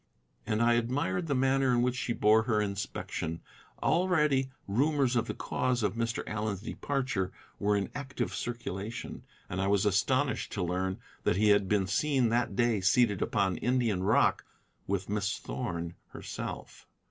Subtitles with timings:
[0.47, 3.39] And I admired the manner in which she bore her inspection.
[3.83, 6.23] Already rumors of the cause of Mr.
[6.25, 11.69] Allen's departure were in active circulation, and I was astonished to learn that he had
[11.69, 14.43] been seen that day seated upon Indian rock
[14.87, 16.87] with Miss Thorn herself.